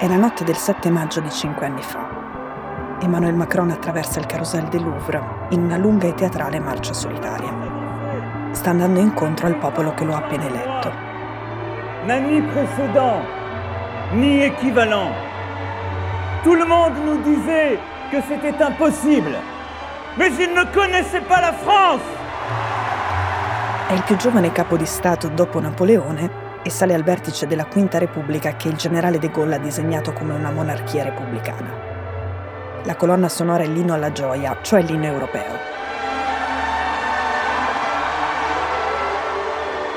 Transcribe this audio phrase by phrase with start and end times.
[0.00, 2.96] È la notte del 7 maggio di cinque anni fa.
[3.02, 5.20] Emmanuel Macron attraversa il carousel del Louvre
[5.50, 7.52] in una lunga e teatrale marcia solitaria.
[8.52, 10.90] Sta andando incontro al popolo che lo ha appena eletto.
[12.06, 13.20] N'a ni précédent,
[14.12, 15.12] ni équivalent.
[16.44, 17.78] Tout le monde nous disait
[18.10, 19.36] que c'était impossible.
[20.16, 22.08] Mais ils ne connaissaient pas la France.
[23.86, 27.98] È il più giovane capo di Stato dopo Napoleone e sale al vertice della Quinta
[27.98, 31.88] Repubblica che il generale de Gaulle ha disegnato come una monarchia repubblicana.
[32.84, 35.78] La colonna sonora è l'inno alla gioia, cioè l'inno europeo.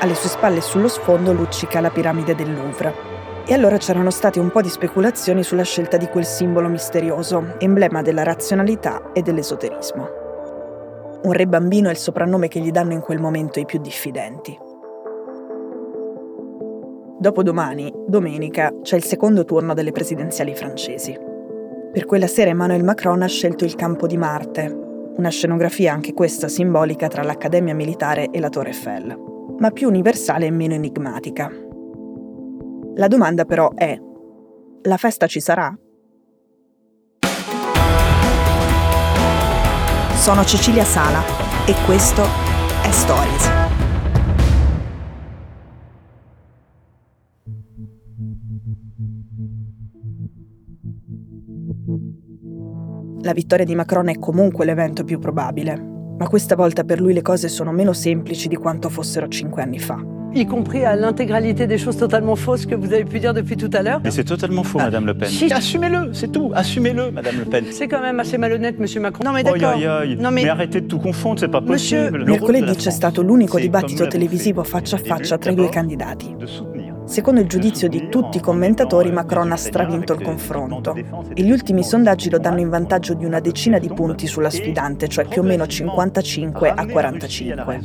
[0.00, 3.12] Alle sue spalle sullo sfondo luccica la piramide del Louvre.
[3.46, 8.02] E allora c'erano state un po' di speculazioni sulla scelta di quel simbolo misterioso, emblema
[8.02, 10.08] della razionalità e dell'esoterismo.
[11.22, 14.58] Un re bambino è il soprannome che gli danno in quel momento i più diffidenti.
[17.24, 21.18] Dopodomani, domenica, c'è il secondo turno delle presidenziali francesi.
[21.90, 24.66] Per quella sera Emmanuel Macron ha scelto il campo di Marte,
[25.16, 29.18] una scenografia anche questa simbolica tra l'Accademia Militare e la Torre Eiffel,
[29.56, 31.50] ma più universale e meno enigmatica.
[32.96, 33.98] La domanda però è,
[34.82, 35.74] la festa ci sarà?
[40.12, 41.22] Sono Cecilia Sala
[41.64, 42.22] e questo
[42.82, 43.63] è Stories.
[53.22, 55.74] La vittoria di Macron è comunque l'evento più probabile,
[56.18, 59.78] ma questa volta per lui le cose sono meno semplici di quanto fossero cinque anni
[59.78, 59.98] fa.
[60.36, 63.70] y compris à l'intégralité des choses totalement fausses que vous avez pu dire depuis tout
[63.72, 64.00] à l'heure.
[64.02, 65.28] Mais c'est totalement faux, Ah, Madame Le Pen.
[65.28, 65.44] si.
[65.52, 66.50] Assumez-le, c'est tout.
[66.52, 67.64] Assumez-le, Madame Le Pen.
[67.70, 69.22] C'est quand même assez malhonnête, Monsieur Macron.
[69.24, 69.76] Non mais d'accord.
[70.18, 70.42] Non mais...
[70.42, 72.18] mais, arrêtez de tout confondre, c'est pas Monsieur- possible.
[72.24, 76.34] La Mercoledì c'è stato l'unico dibattito televisivo faccia a faccia tra i due candidati.
[77.04, 81.82] Secondo il giudizio di tutti i commentatori, Macron ha stravinto il confronto e gli ultimi
[81.84, 85.44] sondaggi lo danno in vantaggio di una decina di punti sulla sfidante, cioè più o
[85.44, 87.80] meno 55 a 45.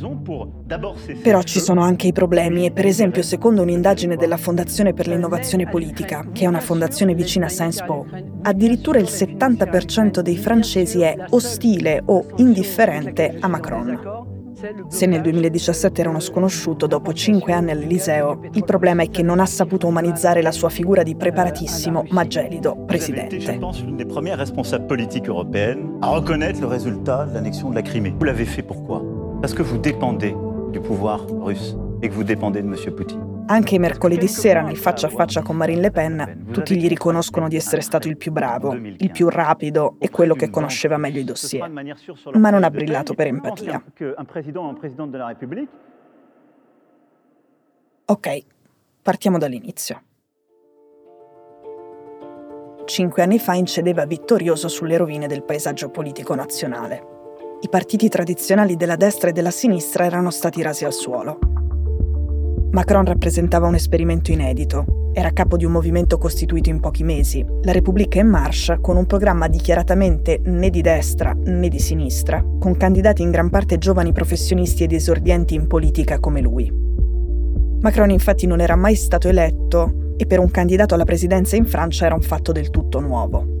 [1.22, 5.68] Però ci sono anche i problemi e per esempio secondo un'indagine della Fondazione per l'innovazione
[5.68, 8.06] politica, che è una fondazione vicina a Sciences Po,
[8.42, 14.29] addirittura il 70% dei francesi è ostile o indifferente a Macron.
[14.88, 19.40] Se nel 2017 era uno sconosciuto, dopo cinque anni all'Eliseo, il problema è che non
[19.40, 23.38] ha saputo umanizzare la sua figura di preparatissimo ma gelido presidente.
[26.02, 28.14] à reconnaître le résultat de l'annexion de la Crimée.
[28.18, 29.02] Vous l'avez fait pourquoi
[29.40, 30.34] Parce que vous dépendez
[30.72, 32.74] du pouvoir russe et que vous dépendez de M.
[32.94, 33.29] Poutine.
[33.50, 37.56] Anche mercoledì sera, nel faccia a faccia con Marine Le Pen, tutti gli riconoscono di
[37.56, 41.68] essere stato il più bravo, il più rapido e quello che conosceva meglio i dossier.
[41.68, 43.82] Ma non ha brillato per empatia.
[48.04, 48.44] Ok,
[49.02, 50.02] partiamo dall'inizio.
[52.84, 57.18] Cinque anni fa incedeva vittorioso sulle rovine del paesaggio politico nazionale.
[57.62, 61.49] I partiti tradizionali della destra e della sinistra erano stati rasi al suolo.
[62.72, 65.10] Macron rappresentava un esperimento inedito.
[65.12, 69.06] Era capo di un movimento costituito in pochi mesi, la Repubblica in Marcia, con un
[69.06, 74.84] programma dichiaratamente né di destra né di sinistra, con candidati in gran parte giovani professionisti
[74.84, 76.72] ed esordienti in politica come lui.
[77.80, 82.06] Macron infatti non era mai stato eletto e per un candidato alla presidenza in Francia
[82.06, 83.58] era un fatto del tutto nuovo.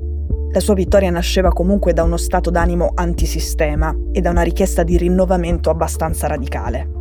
[0.52, 4.96] La sua vittoria nasceva comunque da uno stato d'animo antisistema e da una richiesta di
[4.96, 6.99] rinnovamento abbastanza radicale.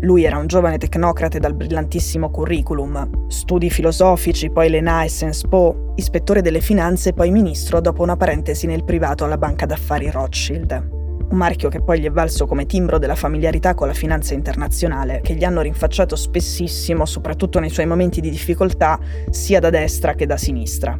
[0.00, 5.92] Lui era un giovane tecnocrate dal brillantissimo curriculum, studi filosofici, poi l'ENA e Sciences Po,
[5.94, 11.02] ispettore delle finanze e poi ministro dopo una parentesi nel privato alla banca d'affari Rothschild.
[11.30, 15.20] Un marchio che poi gli è valso come timbro della familiarità con la finanza internazionale,
[15.22, 18.98] che gli hanno rinfacciato spessissimo, soprattutto nei suoi momenti di difficoltà,
[19.30, 20.98] sia da destra che da sinistra.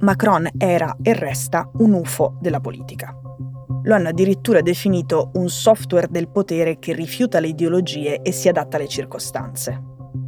[0.00, 3.21] Macron era e resta un UFO della politica.
[3.84, 8.76] Lo hanno addirittura definito un software del potere che rifiuta le ideologie e si adatta
[8.76, 9.82] alle circostanze.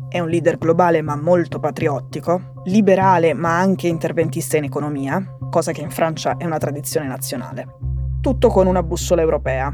[0.09, 5.83] È un leader globale ma molto patriottico, liberale ma anche interventista in economia, cosa che
[5.83, 7.67] in Francia è una tradizione nazionale.
[8.21, 9.73] Tutto con una bussola europea.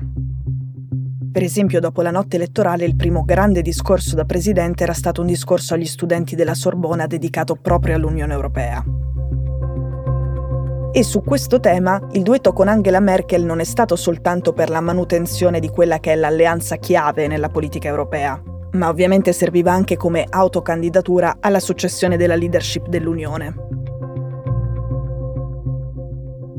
[1.33, 5.29] Per esempio, dopo la notte elettorale, il primo grande discorso da presidente era stato un
[5.29, 8.85] discorso agli studenti della Sorbona dedicato proprio all'Unione Europea.
[10.93, 14.81] E su questo tema il duetto con Angela Merkel non è stato soltanto per la
[14.81, 18.43] manutenzione di quella che è l'alleanza chiave nella politica europea,
[18.73, 23.55] ma ovviamente serviva anche come autocandidatura alla successione della leadership dell'Unione.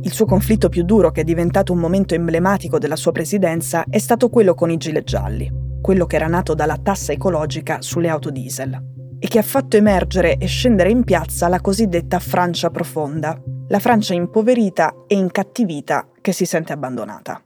[0.03, 3.99] Il suo conflitto più duro, che è diventato un momento emblematico della sua presidenza, è
[3.99, 5.59] stato quello con i gilet gialli.
[5.81, 8.79] quello che era nato dalla tassa ecologica sulle auto diesel,
[9.19, 13.37] e che ha fatto emergere e scendere in piazza la cosiddetta Francia profonda,
[13.71, 17.41] la Francia impoverita e incattivita che si sente abbandonata.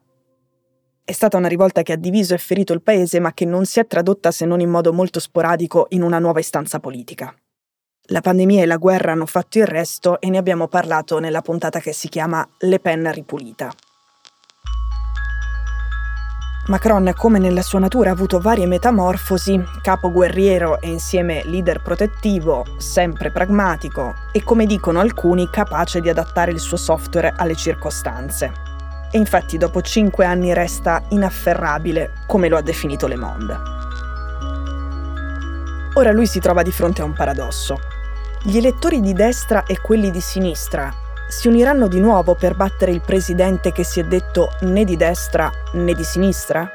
[1.03, 3.79] È stata una rivolta che ha diviso e ferito il paese, ma che non si
[3.79, 7.31] è tradotta se non in modo molto sporadico in una nuova istanza politica.
[8.07, 11.79] La pandemia e la guerra hanno fatto il resto e ne abbiamo parlato nella puntata
[11.79, 13.71] che si chiama Le Pen ripulita.
[16.67, 22.65] Macron, come nella sua natura, ha avuto varie metamorfosi, capo guerriero e insieme leader protettivo,
[22.77, 28.51] sempre pragmatico e, come dicono alcuni, capace di adattare il suo software alle circostanze.
[29.11, 33.57] E infatti dopo cinque anni resta inafferrabile, come lo ha definito Le Monde.
[35.93, 37.77] Ora lui si trova di fronte a un paradosso.
[38.41, 40.91] Gli elettori di destra e quelli di sinistra
[41.27, 45.51] si uniranno di nuovo per battere il presidente che si è detto né di destra
[45.73, 46.69] né di sinistra?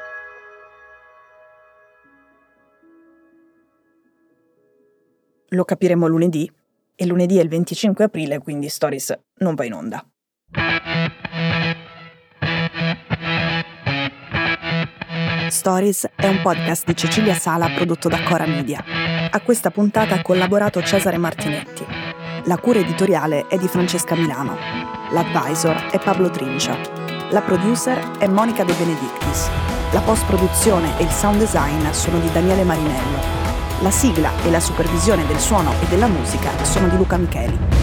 [5.49, 6.49] Lo capiremo lunedì
[6.95, 10.05] e lunedì è il 25 aprile, quindi Stories non va in onda.
[15.49, 18.83] Stories è un podcast di Cecilia Sala prodotto da Cora Media.
[19.29, 22.00] A questa puntata ha collaborato Cesare Martinetti.
[22.45, 24.57] La cura editoriale è di Francesca Milano.
[25.11, 26.75] L'advisor è Pablo Trincia.
[27.29, 29.47] La producer è Monica De Benedictis.
[29.91, 33.19] La post-produzione e il sound design sono di Daniele Marinello.
[33.81, 37.80] La sigla e la supervisione del suono e della musica sono di Luca Micheli.